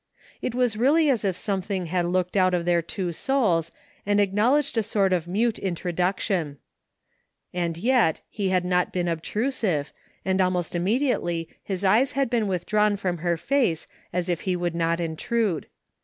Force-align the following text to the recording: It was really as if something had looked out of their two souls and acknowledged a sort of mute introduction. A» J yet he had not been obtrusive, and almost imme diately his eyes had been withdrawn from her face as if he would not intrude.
It 0.41 0.55
was 0.55 0.77
really 0.77 1.11
as 1.11 1.23
if 1.23 1.37
something 1.37 1.85
had 1.85 2.05
looked 2.05 2.35
out 2.35 2.55
of 2.55 2.65
their 2.65 2.81
two 2.81 3.13
souls 3.13 3.69
and 4.03 4.19
acknowledged 4.19 4.75
a 4.75 4.81
sort 4.81 5.13
of 5.13 5.27
mute 5.27 5.59
introduction. 5.59 6.57
A» 7.53 7.69
J 7.69 7.81
yet 7.81 8.21
he 8.27 8.49
had 8.49 8.65
not 8.65 8.91
been 8.91 9.07
obtrusive, 9.07 9.93
and 10.25 10.41
almost 10.41 10.73
imme 10.73 10.99
diately 11.01 11.49
his 11.61 11.83
eyes 11.85 12.13
had 12.13 12.31
been 12.31 12.47
withdrawn 12.47 12.97
from 12.97 13.19
her 13.19 13.37
face 13.37 13.85
as 14.11 14.27
if 14.27 14.41
he 14.41 14.55
would 14.55 14.73
not 14.73 14.99
intrude. 14.99 15.67